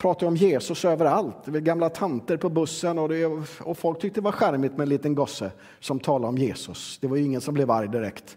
[0.00, 1.36] pratade om Jesus överallt.
[1.44, 3.26] Det var gamla tanter på bussen och, det,
[3.60, 6.98] och folk tyckte det var charmigt med en liten gosse som talade om Jesus.
[7.00, 8.36] Det var ju ingen som blev arg direkt.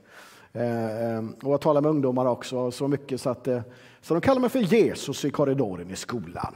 [0.54, 3.62] Eh, eh och jag talade med ungdomar också så mycket så att eh,
[4.02, 6.56] så de kallade mig för Jesus i korridoren i skolan.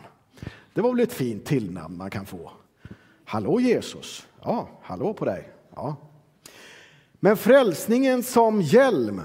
[0.73, 2.51] Det var väl ett fint tillnamn man kan få.
[3.25, 4.27] Hallå Jesus.
[4.43, 5.49] Ja, hallå på dig.
[5.75, 5.95] Ja.
[7.19, 9.21] Men frälsningen som hjälm.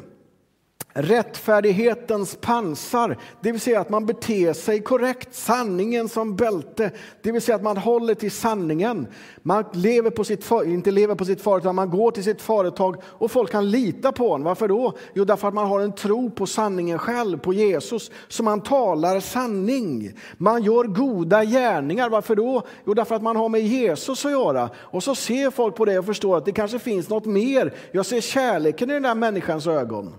[0.94, 6.90] Rättfärdighetens pansar, det vill säga att man beter sig korrekt, sanningen som bälte,
[7.22, 9.06] det vill säga att man håller till sanningen.
[9.42, 13.30] Man lever på sitt, inte lever på sitt företag, man går till sitt företag och
[13.30, 14.42] folk kan lita på en.
[14.42, 14.92] Varför då?
[15.14, 19.20] Jo, därför att man har en tro på sanningen själv, på Jesus, så man talar
[19.20, 20.12] sanning.
[20.36, 22.10] Man gör goda gärningar.
[22.10, 22.62] Varför då?
[22.84, 24.70] Jo, därför att man har med Jesus att göra.
[24.76, 27.74] Och så ser folk på det och förstår att det kanske finns något mer.
[27.92, 30.14] Jag ser kärleken i den där människans ögon.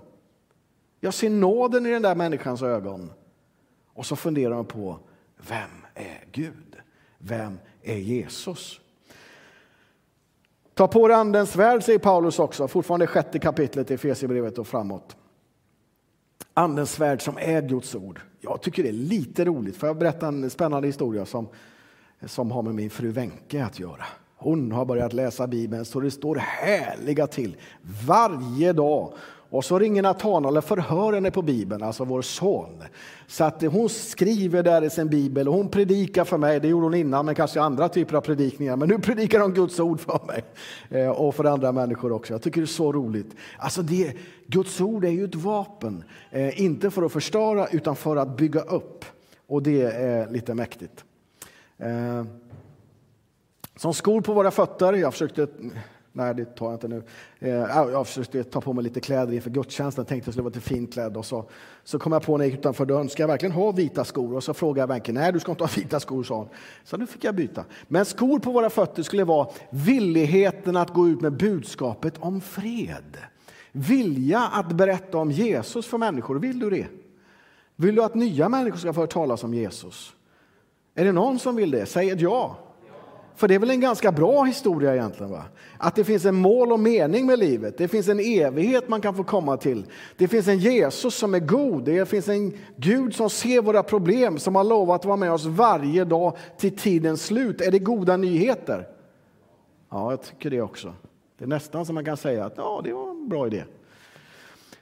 [1.04, 3.10] Jag ser nåden i den där människans ögon.
[3.94, 4.98] Och så funderar man på,
[5.48, 6.76] vem är Gud?
[7.18, 8.80] Vem är Jesus?
[10.74, 15.16] Ta på dig Andens värld, säger Paulus också, fortfarande sjätte kapitlet i Efesierbrevet och framåt.
[16.54, 18.20] Andens värld som är Guds ord.
[18.40, 21.48] Jag tycker det är lite roligt, för jag berätta en spännande historia som,
[22.26, 24.04] som har med min fru Wenke att göra.
[24.36, 27.56] Hon har börjat läsa Bibeln så det står härliga till
[28.06, 29.12] varje dag.
[29.54, 32.82] Och så ringer Natanael och förhör henne på Bibeln, alltså vår son.
[33.26, 36.60] Så att hon skriver där i sin bibel och hon predikar för mig.
[36.60, 38.76] Det gjorde hon innan, men kanske andra typer av predikningar.
[38.76, 40.44] Men nu predikar hon Guds ord för mig
[40.88, 42.34] eh, och för andra människor också.
[42.34, 43.36] Jag tycker det är så roligt.
[43.58, 44.12] Alltså det,
[44.46, 48.60] Guds ord är ju ett vapen, eh, inte för att förstöra utan för att bygga
[48.60, 49.04] upp.
[49.46, 51.04] Och det är lite mäktigt.
[51.78, 52.24] Eh,
[53.76, 54.92] som skor på våra fötter.
[54.92, 55.46] Jag försökte
[56.16, 57.02] Nej, det tar jag inte nu.
[57.38, 60.04] Eh, jag försökte ta på mig lite kläder inför gudstjänsten.
[60.04, 61.16] Tänkte jag skulle vara lite fint klädd.
[61.16, 61.44] Och så,
[61.84, 64.34] så kom jag på när jag gick utanför dörren, ska jag verkligen ha vita skor?
[64.34, 66.48] Och så frågade jag banken, nej du ska inte ha vita skor, sa hon.
[66.84, 67.64] Så nu fick jag byta.
[67.88, 73.18] Men skor på våra fötter skulle vara villigheten att gå ut med budskapet om fred.
[73.72, 76.38] Vilja att berätta om Jesus för människor.
[76.38, 76.86] Vill du det?
[77.76, 80.14] Vill du att nya människor ska få höra talas om Jesus?
[80.94, 81.86] Är det någon som vill det?
[81.86, 82.63] Säg ett ja.
[83.36, 85.32] För det är väl en ganska bra historia egentligen?
[85.32, 85.44] Va?
[85.78, 87.78] Att det finns en mål och mening med livet.
[87.78, 89.86] Det finns en evighet man kan få komma till.
[90.16, 91.84] Det finns en Jesus som är god.
[91.84, 95.44] Det finns en Gud som ser våra problem, som har lovat att vara med oss
[95.44, 97.60] varje dag till tidens slut.
[97.60, 98.88] Är det goda nyheter?
[99.90, 100.94] Ja, jag tycker det också.
[101.38, 103.64] Det är nästan som man kan säga att ja, det var en bra idé.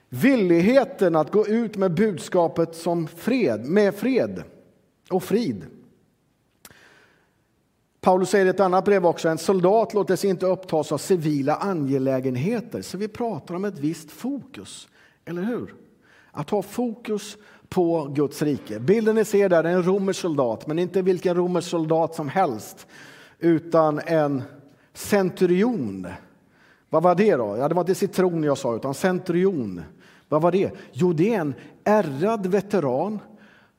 [0.09, 4.43] Villigheten att gå ut med budskapet som fred, med fred
[5.09, 5.65] och frid.
[8.03, 11.55] Paulus säger i ett annat brev också, en soldat låter sig inte upptas av civila
[11.55, 12.81] angelägenheter.
[12.81, 14.87] Så vi pratar om ett visst fokus,
[15.25, 15.73] eller hur?
[16.31, 17.37] Att ha fokus
[17.69, 18.79] på Guds rike.
[18.79, 22.87] Bilden ni ser där är en romersk soldat, men inte vilken romersk soldat som helst,
[23.39, 24.43] utan en
[24.93, 26.07] centurion.
[26.89, 27.57] Vad var det då?
[27.57, 29.81] Ja, det var inte citron jag sa, utan centurion.
[30.29, 30.71] Vad var det?
[30.91, 33.19] Jo, det är en ärrad veteran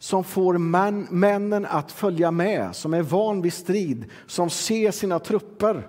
[0.04, 5.18] som får män, männen att följa med, som är van vid strid, som ser sina
[5.18, 5.88] trupper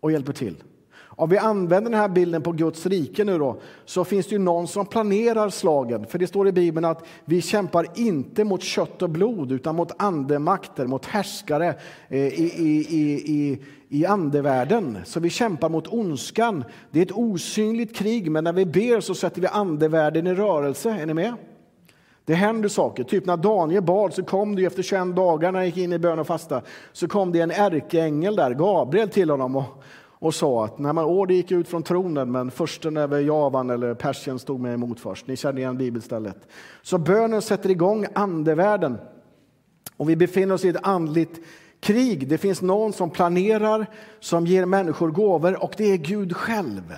[0.00, 0.56] och hjälper till.
[0.98, 4.38] Om vi använder den här bilden på Guds rike nu då, så finns det ju
[4.38, 6.06] någon som planerar slagen.
[6.06, 10.02] För det står i Bibeln att vi kämpar inte mot kött och blod utan mot
[10.02, 11.74] andemakter, mot härskare
[12.08, 14.98] i, i, i, i, i andevärlden.
[15.04, 16.64] Så vi kämpar mot ondskan.
[16.90, 20.90] Det är ett osynligt krig, men när vi ber så sätter vi andevärlden i rörelse.
[20.90, 21.34] Är ni med?
[22.24, 23.04] Det händer saker.
[23.04, 25.98] Typ när Daniel bad så kom det efter 21 dagar när han gick in i
[25.98, 30.64] bön och fasta så kom det en ärkeängel där, Gabriel, till honom och, och sa
[30.64, 34.38] att när man, åh, det gick ut från tronen men försten över Javan eller Persien
[34.38, 35.26] stod mig emot först.
[35.26, 36.48] Ni känner igen bibelstället.
[36.82, 38.98] Så bönen sätter igång andevärlden
[39.96, 41.40] och vi befinner oss i ett andligt
[41.80, 42.28] krig.
[42.28, 43.86] Det finns någon som planerar,
[44.20, 46.94] som ger människor gåvor och det är Gud själv.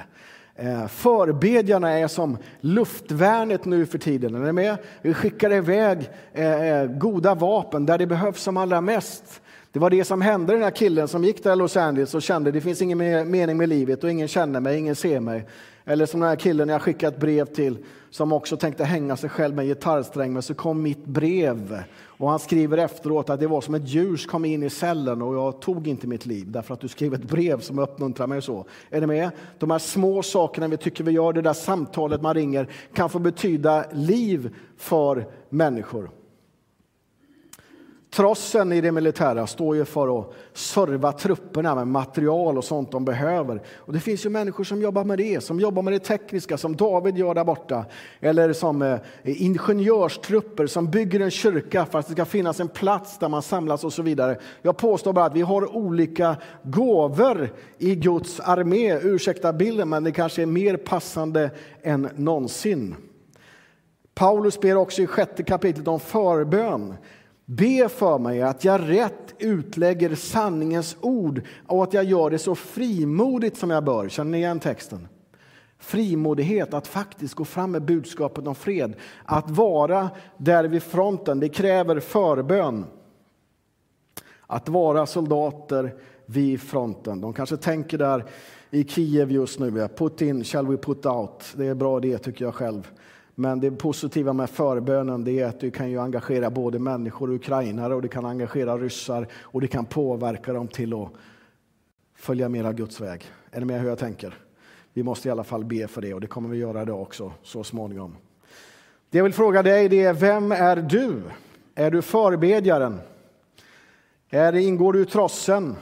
[0.62, 4.34] Eh, Förbedjarna är som luftvärnet nu för tiden.
[4.34, 4.76] Är ni med?
[5.02, 9.40] Vi skickar iväg eh, eh, goda vapen där det behövs som allra mest.
[9.72, 12.50] Det var det som hände den här killen som gick i Los Angeles och kände
[12.50, 12.98] det finns ingen
[13.30, 15.46] mening med livet och ingen känner mig, ingen ser mig.
[15.84, 17.78] Eller som den här killen jag skickade ett brev till
[18.10, 22.30] som också tänkte hänga sig själv med en gitarrsträng men så kom mitt brev och
[22.30, 25.60] han skriver efteråt att det var som ett ljus kom in i cellen och jag
[25.60, 28.66] tog inte mitt liv därför att du skrev ett brev som uppmuntrar mig så.
[28.90, 29.30] Är ni med?
[29.58, 33.18] De här små sakerna vi tycker vi gör, det där samtalet man ringer kan få
[33.18, 36.10] betyda liv för människor.
[38.14, 43.04] Trossen i det militära står ju för att serva trupperna med material och sånt de
[43.04, 43.62] behöver.
[43.76, 46.76] Och det finns ju människor som jobbar med det, som jobbar med det tekniska, som
[46.76, 47.84] David gör där borta.
[48.20, 53.18] Eller som eh, ingenjörstrupper som bygger en kyrka för att det ska finnas en plats
[53.18, 54.38] där man samlas och så vidare.
[54.62, 58.98] Jag påstår bara att vi har olika gåvor i Guds armé.
[59.02, 61.50] Ursäkta bilden, men det kanske är mer passande
[61.82, 62.94] än någonsin.
[64.14, 66.94] Paulus ber också i sjätte kapitlet om förbön.
[67.44, 72.54] Be för mig att jag rätt utlägger sanningens ord och att jag gör det så
[72.54, 74.08] frimodigt som jag bör.
[74.08, 75.08] Känner ni igen texten?
[75.82, 78.94] frimodighet att faktiskt gå fram med budskapet om fred.
[79.24, 82.84] Att vara där vid fronten, det kräver förbön.
[84.46, 85.94] Att vara soldater
[86.26, 87.20] vid fronten.
[87.20, 88.24] De kanske tänker där
[88.70, 91.44] i Kiev just nu, put in shall we put out.
[91.56, 92.90] Det är bra det tycker jag själv.
[93.34, 97.34] Men det positiva med förbönen det är att du kan ju engagera både människor och
[97.34, 101.08] ukrainare och du kan engagera ryssar och det kan påverka dem till att
[102.14, 103.24] följa mera Guds väg.
[103.50, 104.34] Är ni med hur jag tänker?
[104.92, 107.32] Vi måste i alla fall be för det och det kommer vi göra idag också
[107.42, 108.16] så småningom.
[109.10, 111.22] Det jag vill fråga dig det är, vem är du?
[111.74, 113.00] Är du förbedjaren?
[114.30, 115.76] Är, ingår du i trossen?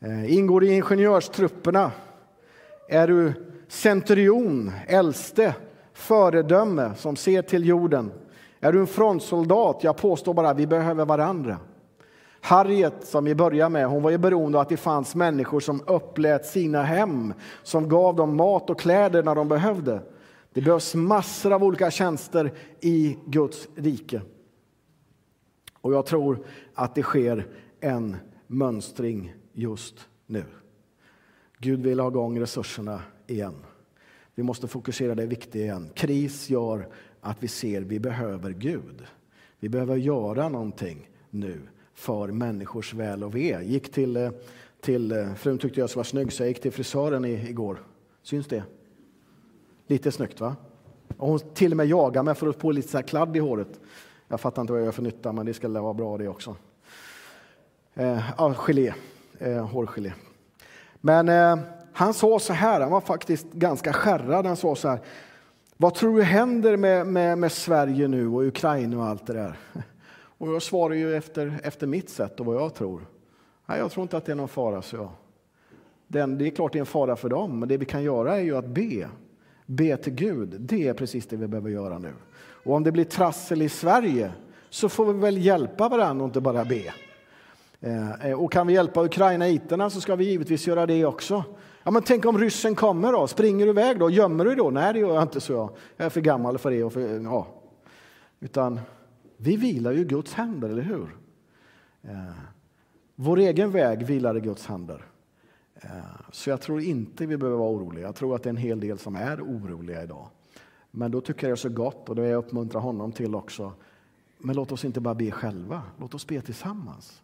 [0.00, 1.92] Eh, ingår du i ingenjörstrupperna?
[2.88, 3.32] Är du
[3.68, 5.54] centurion, äldste,
[6.00, 8.12] föredöme som ser till jorden?
[8.60, 9.84] Är du en frontsoldat?
[9.84, 11.58] Jag påstår bara vi behöver varandra.
[12.40, 15.82] Harriet, som vi börjar med, hon var ju beroende av att det fanns människor som
[15.86, 20.00] upplät sina hem, som gav dem mat och kläder när de behövde.
[20.52, 24.22] Det behövs massor av olika tjänster i Guds rike.
[25.80, 27.46] Och jag tror att det sker
[27.80, 30.44] en mönstring just nu.
[31.58, 33.54] Gud vill ha igång resurserna igen.
[34.40, 35.90] Vi måste fokusera det viktiga igen.
[35.94, 36.88] Kris gör
[37.20, 39.02] att vi ser att vi behöver Gud.
[39.58, 41.60] Vi behöver göra någonting nu
[41.94, 43.62] för människors väl och ve.
[43.62, 44.30] Gick till, eh,
[44.80, 47.82] till, eh, frun tyckte jag var snygg så jag gick till frisören i igår.
[48.22, 48.64] Syns det?
[49.86, 50.56] Lite snyggt va?
[51.16, 53.80] Och hon till och med jagade mig för att få lite så kladd i håret.
[54.28, 56.56] Jag fattar inte vad jag gör för nytta men det ska vara bra det också.
[57.94, 58.92] Eh, ja, gelé,
[59.38, 60.12] eh, hårgelé.
[61.00, 64.46] Men eh, han sa så här, han var faktiskt ganska skärrad.
[64.46, 65.00] Han sa så här,
[65.76, 69.58] vad tror du händer med, med, med Sverige nu och Ukraina och allt det där?
[70.38, 73.06] Och jag svarar ju efter, efter mitt sätt och vad jag tror.
[73.66, 75.10] Nej, jag tror inte att det är någon fara, så jag.
[76.06, 78.36] Den, det är klart det är en fara för dem, men det vi kan göra
[78.36, 79.08] är ju att be.
[79.66, 80.60] Be till Gud.
[80.60, 82.12] Det är precis det vi behöver göra nu.
[82.64, 84.32] Och om det blir trassel i Sverige
[84.70, 86.92] så får vi väl hjälpa varandra och inte bara be.
[87.80, 91.44] Eh, och kan vi hjälpa ukrainaiterna så ska vi givetvis göra det också.
[91.82, 93.26] Ja, men tänk om ryssen kommer då?
[93.26, 94.10] Springer du iväg då?
[94.10, 94.70] Gömmer du då?
[94.70, 95.70] Nej, det gör jag inte, så jag.
[95.96, 96.84] Jag är för gammal för det.
[96.84, 97.46] Och för, ja.
[98.40, 98.80] Utan
[99.36, 101.16] vi vilar ju i Guds händer, eller hur?
[102.02, 102.32] Eh,
[103.14, 105.04] vår egen väg vilar i Guds händer.
[105.74, 105.90] Eh,
[106.32, 108.06] så jag tror inte vi behöver vara oroliga.
[108.06, 110.28] Jag tror att det är en hel del som är oroliga idag.
[110.90, 113.72] Men då tycker jag det är så gott, och det jag uppmuntrar honom till också.
[114.38, 117.22] Men låt oss inte bara be själva, låt oss be tillsammans.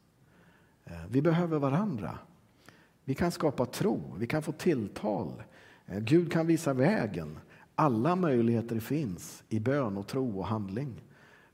[0.85, 2.19] Eh, vi behöver varandra.
[3.09, 5.43] Vi kan skapa tro, vi kan få tilltal.
[5.87, 7.39] Eh, Gud kan visa vägen.
[7.75, 11.05] Alla möjligheter finns i bön och tro och handling.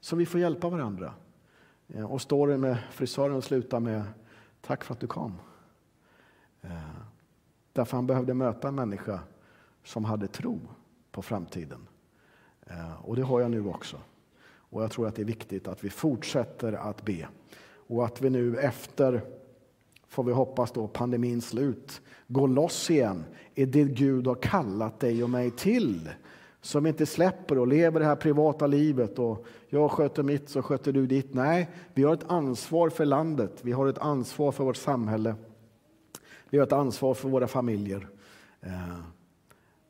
[0.01, 1.15] Så vi får hjälpa varandra.
[1.89, 4.03] Eh, och storyn med frisören slutar med
[4.61, 5.35] Tack för att du kom.
[6.63, 6.71] Eh,
[7.73, 9.21] därför han behövde möta en människa
[9.85, 10.61] som hade tro
[11.11, 11.89] på framtiden.
[13.03, 14.01] Och det har jag nu också.
[14.45, 17.29] Och jag tror att det är viktigt att vi fortsätter att be.
[17.65, 19.23] Och att vi nu efter,
[20.13, 25.23] får vi hoppas då, pandemins slut, gå loss igen i det Gud har kallat dig
[25.23, 26.11] och mig till
[26.61, 30.93] som inte släpper och lever det här privata livet och jag sköter mitt så sköter
[30.93, 31.35] du ditt.
[31.35, 33.53] Nej, vi har ett ansvar för landet.
[33.63, 35.35] Vi har ett ansvar för vårt samhälle.
[36.51, 38.09] Vi har ett ansvar för våra familjer.
[38.61, 39.01] Eh,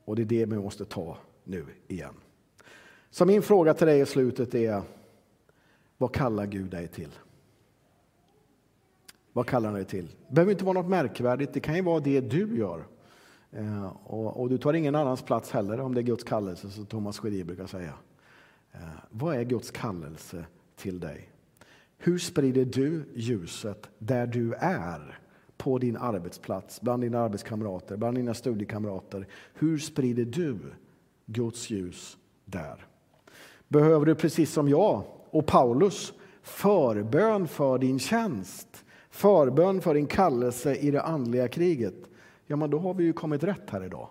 [0.05, 2.15] och det är det vi måste ta nu igen.
[3.11, 4.83] Så min fråga till dig i slutet är,
[5.99, 7.11] vad kallar Gud dig till?
[9.33, 10.07] Vad kallar han dig till?
[10.07, 12.87] Det behöver inte vara något märkvärdigt, det kan ju vara det du gör.
[13.51, 16.87] Eh, och, och, du tar ingen annans plats heller om det är Guds kallelse, som
[16.87, 17.95] Thomas Sjödin brukar säga.
[18.73, 20.45] Eh, vad är Guds kallelse
[20.77, 21.29] till dig?
[21.99, 25.19] Hur sprider du ljuset där du är?
[25.57, 29.27] På din arbetsplats, bland dina arbetskamrater, bland dina studiekamrater.
[29.55, 30.59] Hur sprider du
[31.27, 32.87] Guds ljus där?
[33.69, 38.85] Behöver du precis som jag och Paulus förbön för din tjänst?
[39.13, 41.95] Förbön för din kallelse i det andliga kriget?
[42.47, 44.09] ja men då har vi ju kommit rätt här idag.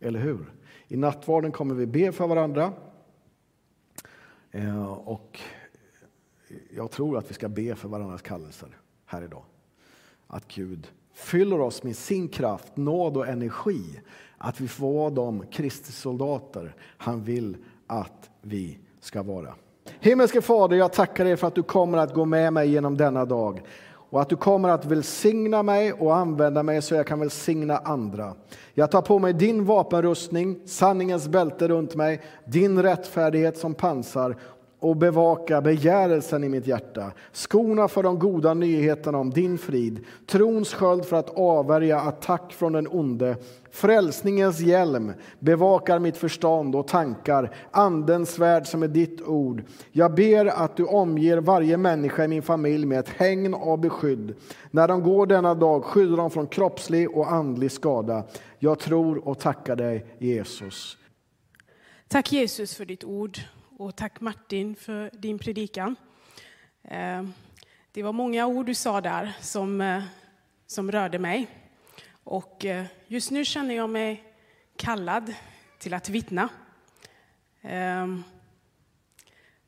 [0.00, 0.52] Eller hur?
[0.88, 2.72] I nattvarden kommer vi be för varandra.
[4.50, 5.40] Eh, och
[6.70, 9.42] jag tror att vi ska be för varandras kallelser här idag.
[10.26, 14.00] Att Gud fyller oss med sin kraft, nåd och energi.
[14.38, 19.54] Att vi får vara de Kristi soldater han vill att vi ska vara.
[20.00, 23.24] Himmelske Fader, jag tackar dig för att du kommer att gå med mig genom denna
[23.24, 23.62] dag
[24.14, 28.34] och att du kommer att välsigna mig och använda mig så jag kan välsigna andra.
[28.74, 34.36] Jag tar på mig din vapenrustning, sanningens bälte runt mig, din rättfärdighet som pansar
[34.84, 37.12] och bevaka begärelsen i mitt hjärta.
[37.32, 42.72] Skona för de goda nyheterna om din frid, trons sköld för att avvärja attack från
[42.72, 43.36] den onde.
[43.70, 49.62] Frälsningens hjälm bevakar mitt förstånd och tankar, andens svärd som är ditt ord.
[49.92, 54.34] Jag ber att du omger varje människa i min familj med ett hägn av beskydd.
[54.70, 58.24] När de går denna dag, skydda dem från kroppslig och andlig skada.
[58.58, 60.96] Jag tror och tackar dig, Jesus.
[62.08, 63.38] Tack Jesus för ditt ord
[63.78, 65.96] och tack Martin för din predikan.
[66.82, 67.24] Eh,
[67.92, 70.02] det var många ord du sa där som, eh,
[70.66, 71.46] som rörde mig.
[72.24, 74.24] Och eh, just nu känner jag mig
[74.76, 75.34] kallad
[75.78, 76.48] till att vittna.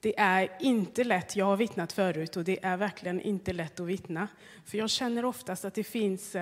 [0.00, 3.86] Det är inte lätt, jag har vittnat förut och det är verkligen inte lätt att
[3.86, 4.28] vittna.
[4.64, 6.36] För jag känner oftast att det finns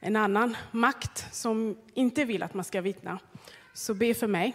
[0.00, 3.18] en annan makt som inte vill att man ska vittna.
[3.72, 4.54] Så be för mig.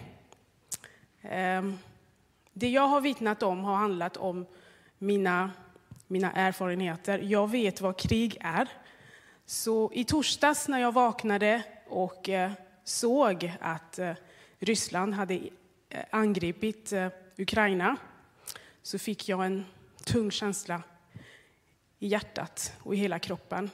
[2.53, 4.45] Det jag har vittnat om har handlat om
[4.97, 5.51] mina,
[6.07, 7.19] mina erfarenheter.
[7.19, 8.67] Jag vet vad krig är.
[9.45, 12.51] Så i torsdags när jag vaknade och eh,
[12.83, 14.13] såg att eh,
[14.59, 15.39] Ryssland hade
[15.89, 16.93] eh, angripit
[17.37, 17.97] Ukraina
[18.81, 19.65] så fick jag en
[20.05, 20.83] tung känsla
[21.99, 23.69] i hjärtat och i hela kroppen.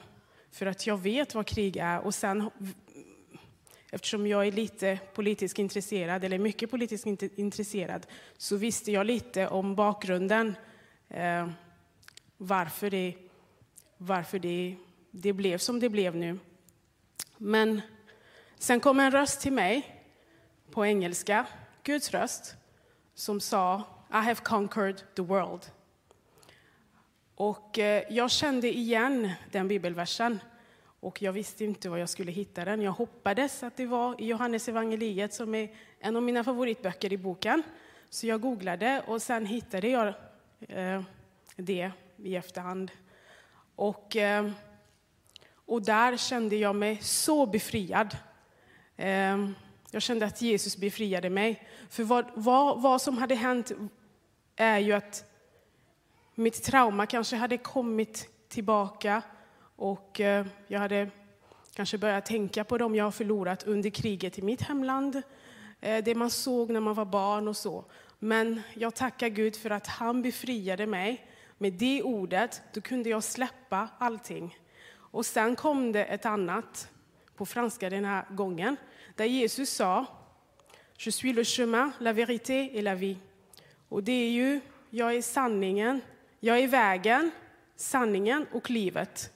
[0.51, 2.49] För att jag vet vad krig är och sen
[3.91, 8.07] Eftersom jag är lite politiskt intresserad, eller mycket politiskt intresserad,
[8.37, 10.55] så visste jag lite om bakgrunden.
[11.09, 11.49] Eh,
[12.37, 13.15] varför det,
[13.97, 14.75] varför det,
[15.11, 16.39] det blev som det blev nu.
[17.37, 17.81] Men
[18.57, 20.03] sen kom en röst till mig
[20.71, 21.45] på engelska,
[21.83, 22.55] Guds röst,
[23.15, 25.65] som sa I have conquered the world.
[27.35, 30.39] Och eh, jag kände igen den bibelversen.
[30.99, 32.81] Och jag visste inte var jag skulle hitta den.
[32.81, 35.69] Jag hoppades att det var i Johannes evangeliet som är
[35.99, 37.63] en av mina favoritböcker i boken.
[38.09, 40.07] Så jag googlade och sen hittade jag
[40.59, 41.01] eh,
[41.55, 42.91] det i efterhand.
[43.75, 44.51] Och, eh,
[45.65, 48.17] och där kände jag mig så befriad.
[48.95, 49.49] Eh,
[49.91, 51.67] jag kände att Jesus befriade mig.
[51.89, 53.71] För vad, vad, vad som hade hänt
[54.55, 55.23] är ju att
[56.35, 59.21] mitt trauma kanske hade kommit tillbaka
[59.77, 61.09] och eh, jag hade
[61.73, 65.21] kanske börjat tänka på dem jag har förlorat under kriget i mitt hemland.
[65.81, 67.85] Eh, det man såg när man var barn och så.
[68.19, 71.27] Men jag tackar Gud för att han befriade mig.
[71.57, 74.57] Med det ordet, då kunde jag släppa allting.
[74.93, 76.91] Och sen kom det ett annat,
[77.35, 78.77] på franska den här gången,
[79.15, 80.05] där Jesus sa
[80.97, 83.17] Je suis le chemin, la vérité et la vie.
[83.89, 86.01] Och det är ju, jag är sanningen,
[86.39, 87.31] jag är vägen,
[87.75, 89.31] sanningen och livet.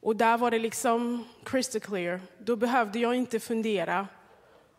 [0.00, 2.20] Och där var det liksom crystal clear.
[2.38, 4.08] Då behövde jag inte fundera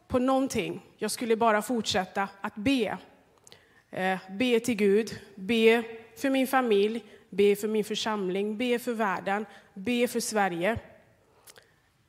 [0.08, 0.86] på någonting.
[0.98, 2.98] Jag skulle bara fortsätta att be.
[3.90, 5.84] Eh, be till Gud, be
[6.18, 10.80] för min familj, be för min församling, be för världen, be för Sverige.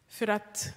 [0.08, 0.74] För att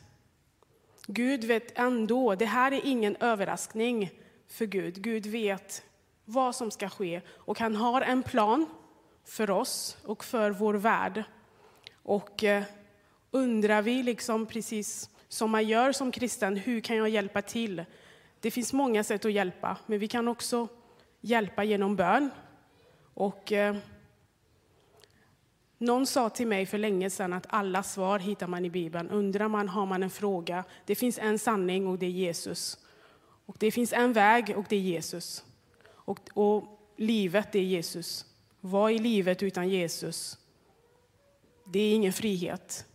[1.08, 4.12] Gud vet ändå, det här är ingen överraskning
[4.48, 5.02] för Gud.
[5.02, 5.84] Gud vet
[6.26, 8.66] vad som ska ske och han har en plan
[9.26, 11.24] för oss och för vår värld.
[12.06, 12.64] Och eh,
[13.32, 17.86] undrar vi, liksom precis som man gör som kristen, hur kan jag hjälpa till?
[18.40, 20.68] Det finns många sätt att hjälpa, men vi kan också
[21.22, 22.30] hjälpa genom bön.
[23.14, 23.76] Och eh,
[25.78, 29.10] någon sa till mig för länge sedan att alla svar hittar man i Bibeln.
[29.10, 30.64] Undrar man har man en fråga.
[30.86, 32.78] Det finns en sanning och det är Jesus.
[33.46, 35.46] Och det finns en väg och det är Jesus.
[35.88, 38.26] Och, och livet, det är Jesus.
[38.62, 40.38] Vad är livet utan Jesus?
[41.66, 42.86] Det är ingen frihet.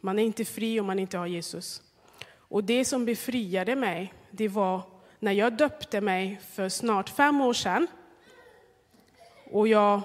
[0.00, 1.82] Man är inte fri om man inte har Jesus.
[2.32, 4.82] Och det som befriade mig, det var
[5.18, 7.86] när jag döpte mig för snart fem år sedan.
[9.50, 10.00] Och jag,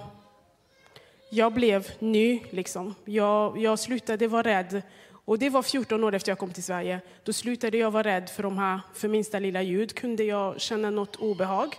[1.30, 2.94] jag blev ny, liksom.
[3.04, 4.82] Jag, jag slutade vara rädd.
[5.10, 7.00] Och det var 14 år efter jag kom till Sverige.
[7.22, 10.90] Då slutade jag vara rädd för de här, för minsta lilla ljud kunde jag känna
[10.90, 11.76] något obehag.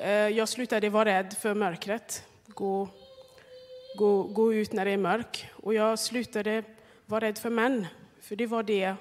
[0.00, 2.24] Eh, jag slutade vara rädd för mörkret.
[2.46, 2.88] Gå
[3.96, 5.44] gå, gå ut när det är mörkt.
[5.52, 6.62] Och jag slutade
[7.06, 7.86] vara rädd för män,
[8.20, 8.94] för det var det,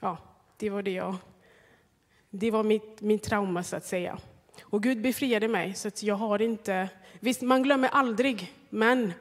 [0.00, 0.18] ja,
[0.56, 1.16] det var det jag,
[2.30, 4.18] det var mitt, min trauma så att säga.
[4.62, 6.88] Och Gud befriade mig, så att jag har inte,
[7.20, 9.12] visst man glömmer aldrig, men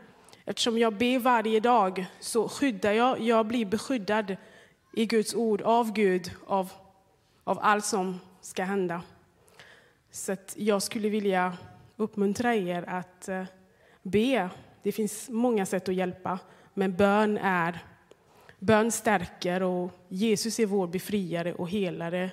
[0.45, 4.38] eftersom jag ber varje dag så skyddar jag, jag blir beskyddad
[4.93, 6.71] i Guds ord, av Gud, av,
[7.43, 9.01] av allt som ska hända.
[10.11, 11.57] Så att jag skulle vilja
[11.95, 13.43] uppmuntra er att eh,
[14.05, 14.49] be.
[14.83, 16.39] Det finns många sätt att hjälpa,
[16.73, 17.79] men bön är
[18.59, 22.31] bön stärker och Jesus är vår befriare och helare.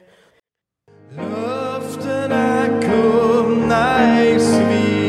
[1.10, 5.01] Löftena kunna ej svika